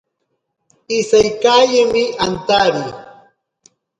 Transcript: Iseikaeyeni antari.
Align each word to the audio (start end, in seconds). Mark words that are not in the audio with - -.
Iseikaeyeni 0.97 2.03
antari. 2.25 2.85